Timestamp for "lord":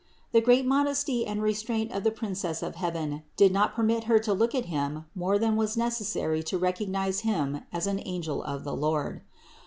8.75-9.21